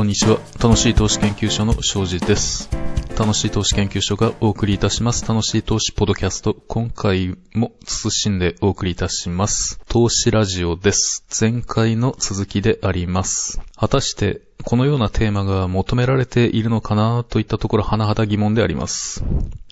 [0.00, 0.38] こんにちは。
[0.58, 2.70] 楽しい投資研究所の庄司です。
[3.18, 5.28] 楽しい投資研究所がお送りいたします。
[5.28, 6.56] 楽しい投資ポドキャスト。
[6.68, 9.78] 今回も慎んでお送りいたします。
[9.90, 11.26] 投資ラジオです。
[11.38, 13.60] 前回の続きであります。
[13.76, 19.22] 果たして、このようなテーマが求められているのかなといったところ、甚だ疑問であります。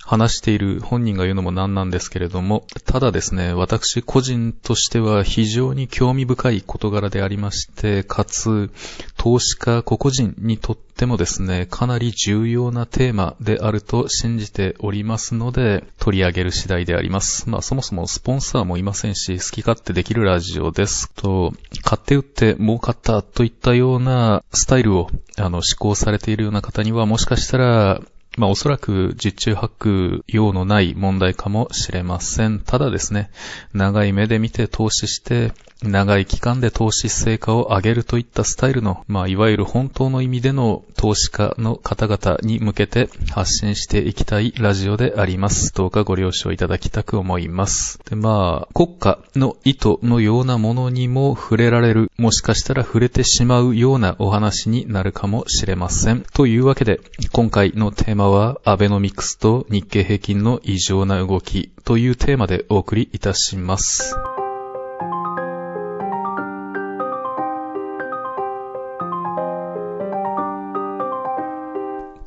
[0.08, 8.70] 話している本人が言うのもなんなんですけれども、ただですね、私個人としては非常に興味深い事柄でありまして、かつ、
[9.18, 17.50] 投資家個々人にとってもですね、かなり重要なテーマであると信じておりますので、取り上げる次第であります。
[17.50, 21.52] まあそもそもスポンサーもいませんし、好き勝手できるラジオですと、
[21.82, 28.00] 買って売って儲かったといったようなスタイルを、あの、施行されているような方には、もしかしたら、
[28.38, 32.60] まあおそらく実中八九用のない問題かもしれません。
[32.60, 33.30] ただですね、
[33.74, 35.52] 長い目で見て投資して、
[35.82, 45.72] 長い期間で投資成果を上げるといったスタイルの、まあいわゆる本当の意味での投資家の方々に向けて発信していきたいラジオであります。
[45.74, 48.00] どうかご了承いただきたく思います。
[48.08, 56.22] で、まあ、国家の意図のようなものにも触れられる、もしかしたら触れてしまうようなお話になるかもしれません。
[56.32, 57.00] というわけで、
[57.32, 64.14] 今回のテーマは、アベノミクスと日経平均の異常な動きというテーマでお送りいたします。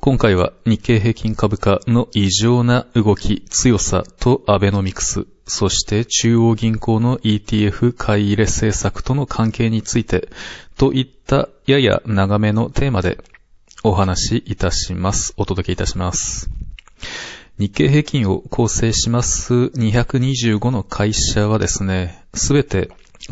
[0.03, 10.30] 今回は日経平均株価の異常な動き、強さとアベノミクス、そして中央銀行の ETF 買い入れ政策との関係について、
[10.75, 13.19] といったやや長めのテーマで
[13.83, 15.33] お話しいたします。
[15.37, 16.51] お届けいたします。
[17.57, 22.91] 日経平均を構成します225の会社はですね、すべて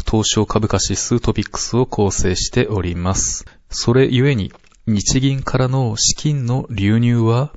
[0.10, 3.46] 東証株価指数トピックスを構成しております。
[3.70, 4.52] それゆえに、
[4.88, 7.52] 日銀からの資金の流入は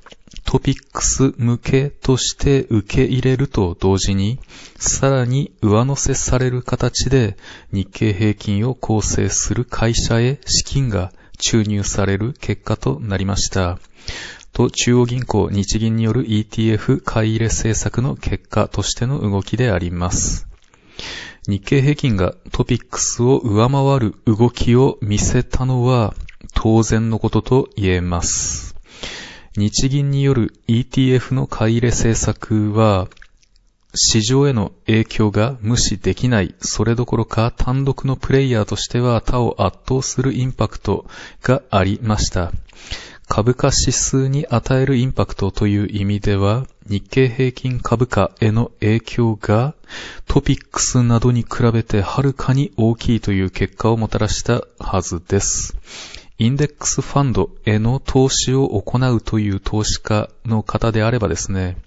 [0.45, 4.37] トピックス向けとして受け入れると同時に、
[4.77, 7.37] さらに上乗せされる形で
[7.71, 11.11] 日経平均を構成する会社へ資金が
[11.45, 13.77] 注入される結果となりました。
[14.53, 20.47] と中央銀行日銀による ETF 買い入れ政策の結果としての動きであります。
[21.45, 26.13] 日経平均がトピックスを上回る動きを見せたのは
[26.55, 28.75] 当然のことと言えます。
[29.57, 33.09] 日銀による ETF の買い入れ政策は
[33.95, 41.05] 市場への影響が無視できない、それどころか単独のプレイヤーとしては他を圧倒するインパクト
[41.43, 42.51] がありました。
[43.27, 49.75] 株価指数に与えるインパクトという意味では、日経平均株価への影響が
[50.27, 55.77] トピックスなどに比べてはるかに大きいという結果をもたらしたはずです。
[56.43, 61.77] インデックスファンドへの投資を行うという投資家の方であればですね、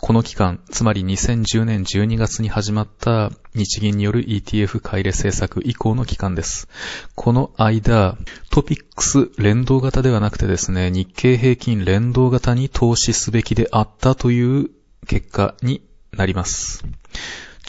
[0.00, 6.68] この期間、つまり2010年12月に始まった日銀による ETF 買い入れ政策以降の期間です。
[7.16, 8.16] この間、
[8.50, 14.70] トピックス連動型ではなくてですね、日経平均連動型に投資すべきであったという
[15.08, 15.82] 結果に
[16.12, 16.84] なります。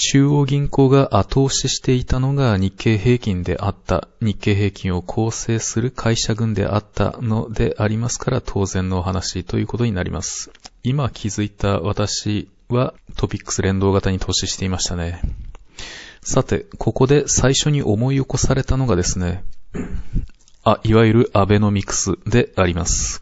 [0.01, 10.51] 中央銀行が後押ししていたのが日経平均であった、日経平均を構成する会社群であったのでありますから当然のお話ということになります。
[10.83, 15.21] 今気づいた私はトピックス連動型に投資していましたね。
[16.21, 19.43] さて、ここで最初に思い起こされたのがですね、
[20.63, 23.21] あ、いわゆるアベノミクスであります。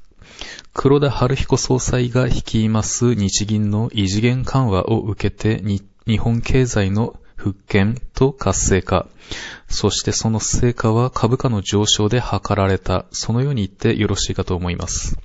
[0.76, 9.08] 黒田春彦総裁が率います日銀の異次元緩和を受けて日日本経済の復権と活性化、
[9.68, 15.18] そしてその成果は株価の上昇で図られた、そのように言ってよろしいかと思います。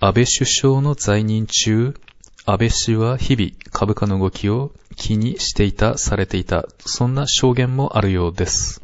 [0.00, 1.94] 安倍首相の在任中、
[2.44, 8.82] 安倍氏は日々株価の動きを気にしていた、されていた、そんな証言もあるようです。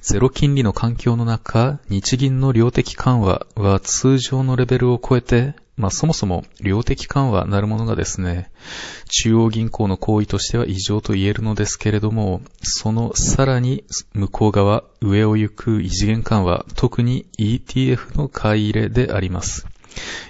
[0.00, 8.50] ゼロ金利の環境の中、日銀の量的緩和は通常のレベルを超えて、まあそもそも量的緩和なるものがですね、
[9.08, 19.66] 中央銀行の行為としては異常と言えるのですけれども、そのさらに向こう側、上を行く異次元緩和、特に ETF の買い入れであります。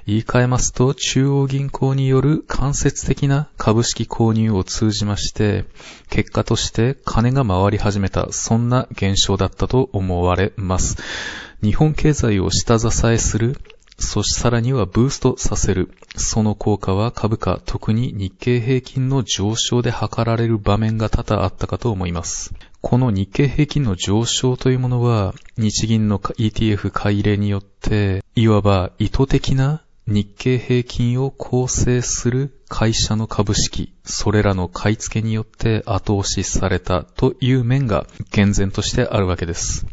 [0.06, 5.64] 言い換えますと、中央銀行による間接的な株式購入を通じまして、
[6.10, 10.96] 結果として金が回り始めた、そんな現象だったと思われます。
[11.62, 13.58] 日本経済を下支えする、
[13.98, 15.90] そしてさらにはブーストさせる。
[16.16, 22.54] その効果は株価、特に日経平均の上昇で測られる場面が多々あったかと思います。
[22.80, 39.86] この日経平均の上昇というものは、日銀の ETF 買い入れによって、いわば意図的な日経平均を構成する会社の株式、それらの買い付けによって後押しされたという面が厳然としてあるわけです。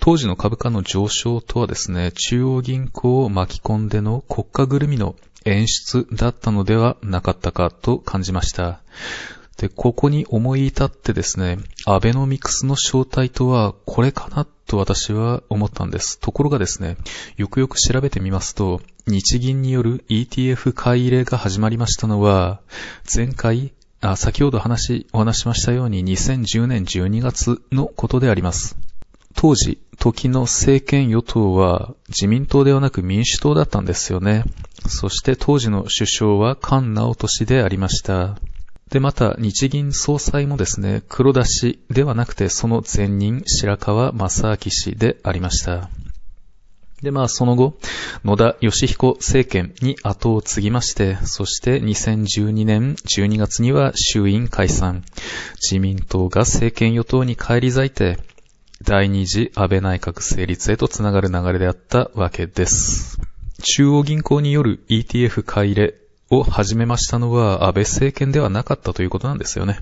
[0.00, 5.14] 当時の株価の上昇とはですね、中央銀行を巻き込んでの国家ぐるみの
[5.44, 8.80] 演出だったのではなかったかと感じました。
[9.56, 16.18] で、ここに思い至ってですね、アベノミクスの正体とはこれかなと私は思ったんです。
[16.18, 16.96] ところがですね、
[17.36, 22.60] よくよく調べてみますと、日銀による ETF 買い入れが始まりましたのは、
[23.14, 28.76] 前回、あ先ほど話、お話しましたように2010年12月のことであります。
[29.34, 34.44] 当時、時の政権与党は自民党ではなく民主党だったんですよね。
[34.88, 38.38] そして当時の首相は菅直人でありました。
[38.92, 45.88] で、また、日銀総裁もですね、黒田氏ではなくて、その前任、白川正明氏でありました。
[47.02, 47.78] で、まあ、その後、
[48.22, 55.02] 野田義彦政権に後を継ぎまして、そして2012年12月には衆院解散。
[55.54, 58.18] 自民党が政権与党に返り咲いて、
[58.82, 63.18] 第二次安倍内閣成立へとつながる流れであったわけです。
[63.62, 65.94] 中央銀行による ETF 買い入れ
[66.30, 69.78] を始めましたのは安倍政権ではなかったということなんですよね。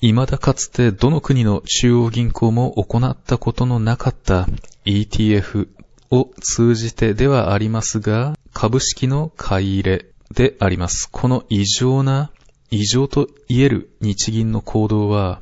[0.00, 4.48] 未だかつてどの国の中央銀行も行ったことのなかった
[4.84, 5.68] ETF
[6.10, 11.08] を通じてではありますが、株式の買い入れであります。
[11.10, 12.30] この異常な、
[12.70, 15.40] 異常と言える日銀の行動は、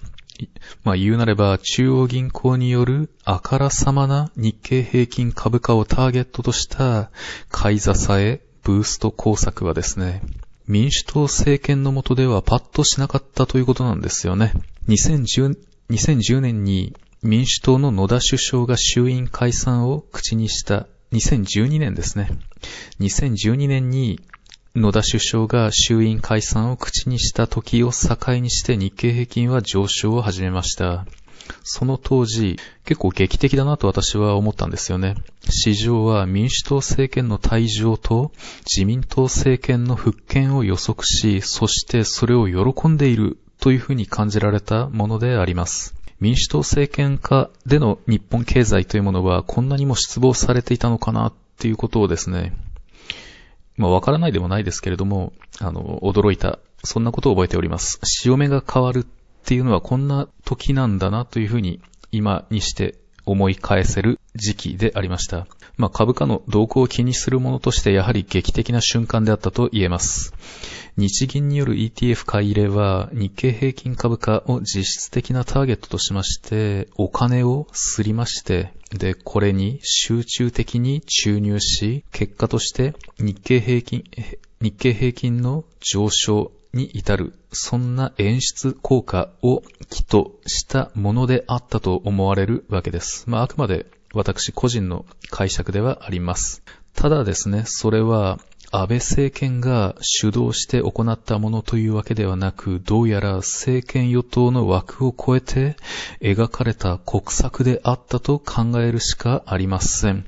[0.85, 7.11] まあ言うなれば中央銀行によるあからさまな日経平均株価をターゲットとした
[7.51, 10.23] 買い支え、ブースト工作はですね、
[10.67, 14.53] 民主党政権の下ではパッとしなかったということなんですよね。
[14.89, 15.59] 2010,
[15.91, 22.31] 2010年に民主党の野田首相が衆院解散を口にした2012年ですね。
[23.01, 24.21] 2012年に
[24.77, 31.07] 野田首相が衆院解散を口にした時を境にして日経平均は上昇を始めました。
[31.65, 35.17] その当時、結構劇的だなと私は思ったんですよね。
[35.49, 38.31] 市場は民主党政権の退場と
[38.65, 45.97] 自民党政権の復権を予測し、そしてそれを喜んでいるというふうに感じられたものであります。
[46.21, 52.53] 民主党政権下での日本経済というものはこんなにも失望されていたのかなっていうことをですね、
[53.81, 57.99] まあわからないでもないですけれども、あの、驚いた、そんなことを覚えております。
[58.05, 59.05] 潮目が変わるっ
[59.45, 61.81] ていうのはこんな時なんだなというふうに
[62.13, 62.97] 今にして
[63.27, 65.47] 思い返せる時期でありました。
[65.77, 70.35] まあ、株価の動向を気にするものとしてやはり劇的な瞬間であったと言えます。
[70.97, 84.05] 日銀による ETF 買い入れは日経平均株価を実質的なターゲットとしましてお金をすりましてで、これに集中的に注入し結果として日経平均、
[84.61, 93.29] 日経平均の上昇に至る、そんな演出効果を起としたものであったと思われるわけです。
[93.29, 96.63] まあ、あくまで私個人の解釈ではあります。
[96.95, 98.39] ただですね、それは
[98.73, 105.77] 安倍政権が主導して行ったものというわけではなく、どうやら政権与党の枠を超えて
[106.21, 110.25] 描かれた国策であったと考えるしかありません。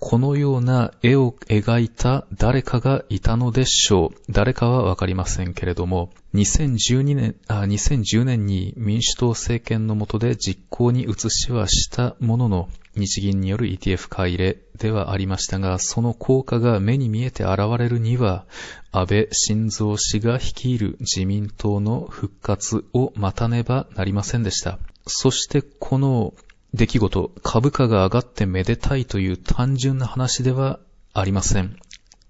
[0.00, 4.32] このような絵を描いた誰かがいたのでしょう。
[4.32, 18.44] 誰かはわかりませんけれども、2012年、あ、2010年に民主党政権の下で実行に移しはしたものの、日銀による ETF 買い入れではありましたが、その効果が目に見えて現れるには、
[18.90, 24.78] 安倍晋三氏が率いる自民党の復活を待たねばなりませんでした。
[25.06, 26.34] そしてこの
[26.74, 30.78] 出来事、株価が上がってめでたいという単純な話では
[31.12, 31.76] ありません。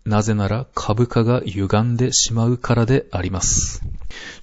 [0.05, 3.83] なぜなら株価が歪んでしまうからであります。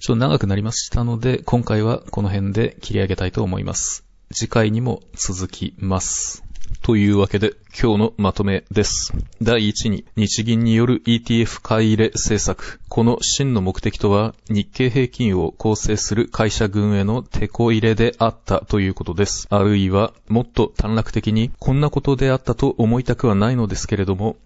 [0.00, 4.09] ちょっと長くなりましたので、今回はこの辺で切り上げたいと思います。
[4.32, 6.44] 次回にも続きます。
[6.82, 9.12] というわけで、今日のまとめです。
[9.42, 12.80] 第1に、日銀による ETF 買い入れ政策。
[12.88, 19.48] この真の目的とは、日経平均を構成する会社群への手こ入れであったということです。
[19.50, 24.36] あるいは、もっと短絡的に、こんなことであったと思いたくはないのですけれども、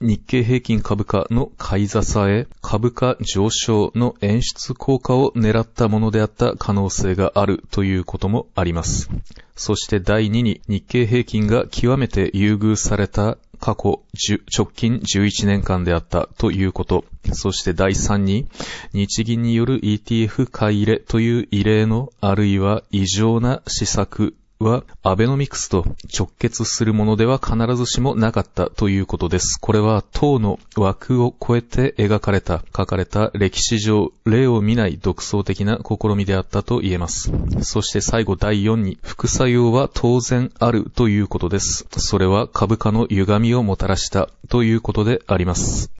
[0.00, 9.08] 日経平均株価の買い支え、株価上昇の演出効果を狙ったものであった可能性があるということもあります。
[9.56, 17.04] そして第2に日経平均が極めて優遇された過去直近11年間であったということ。
[17.32, 18.46] そして第3に、
[18.92, 25.84] 日銀による ETF 買い入れという異例のあるいは異常な施策は、アベノミクスと
[26.16, 29.58] 直結するものでは必ずしもなかったということです。
[29.60, 37.32] これは党の枠を超えて描かれた、書かれた歴史上、例を見ない独創的な試みであったと言えます。
[37.62, 41.86] そして最後第4に、副作用は当然あるということです。
[41.96, 45.90] それは株価の歪みをもたらしたということであります。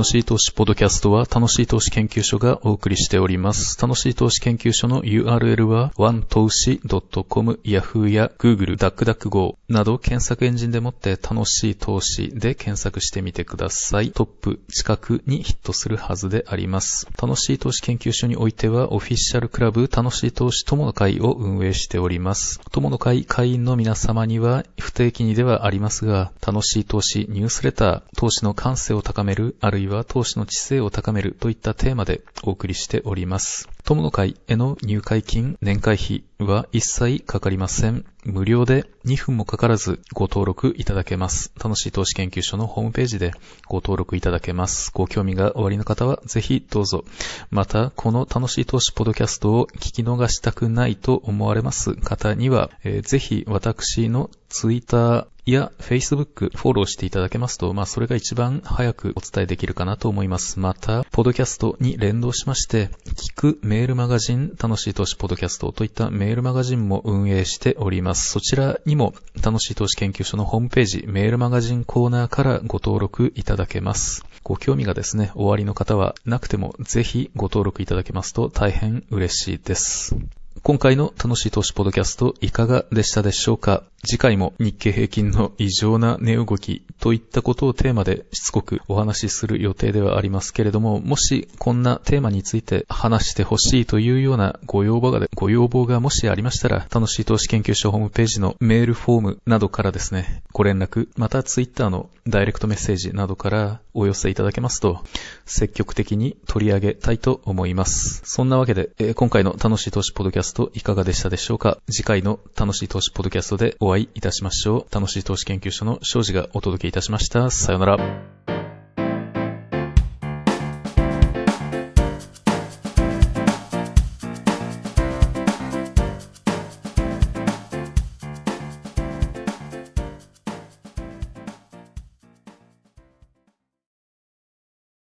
[0.00, 3.78] 楽しい投資ポッドキャストは楽しい投資研究所がお送りしております。
[3.78, 6.80] 楽しい投資研究所の URL は one 投資
[7.28, 14.12] .com、Yahoo や Google、DuckDuckGo など検索エンジンでもって楽しい投資で検索してみてください。
[14.12, 17.06] トップ近くにヒットするはずであります。
[17.20, 22.58] 楽しい投資研究所においてはオフィシャルクラブ楽しい投資友の会を運営しております。
[22.72, 33.68] 友の会会員の皆様には不定期にではありますが、楽しい投資ニュースレター、投資の感性を高めるあるいは投資の知性を高めるといったテーマでお送りしております。
[33.84, 38.04] 友の会への入会金、年会費は一切かかりません。
[38.24, 41.52] 無料で2分もかからずご登録いただけます。
[41.62, 43.32] 楽しい投資研究所のホームページで
[43.66, 44.90] ご登録いただけます。
[44.92, 47.04] ご興味がおありの方はぜひどうぞ。
[47.50, 60.60] また、この楽しい投資ポドキャストを聞き逃したくないと思われます方には、えー、ぜひ私のツイッターや Facebook フォローしていただけますと、まあそれが一番早くお伝えできるかなと思います。
[60.60, 68.09] また、ポドキャストに連動しまして、聞くメールマガジン、楽しい投資ポドキャストといったメールマガジンも運営しております。
[68.14, 74.24] そちらにも楽しい投資研究所のホームページ、メールマガジンコーナーからご登録いただけます。
[74.42, 80.16] ご興味がですね、終わりの方はなくてもぜひご登録いただけますと大変嬉しいです。
[80.62, 83.84] 今回の楽しい投資ポッドキャストいかがでしたでしょうか？
[84.02, 105.04] 次回も日経平均の異常な値動きといったことをテーマでしつこくお話しする予定ではありますけれども、もしこんなテーマについて話してほしいというようなご要望が、ご要望がもしありましたら、楽しい投資研究所ホームページのメールフォームなどからですね、ご連絡、またツイッターのダイレクトメッセージなどからお寄せいただけますと、
[105.44, 108.22] 積極的に取り上げたいと思います。
[108.24, 111.78] そんなわけで、今回の楽しい投資ポッドキャストいかがでしたでしょうか？
[111.90, 114.94] 次回の楽しい投資ポッドキャストでおお会いいたしましょう。
[114.94, 117.50] 楽しい投資研究所の庄司がお届けいたしました。
[117.50, 118.39] さよなら。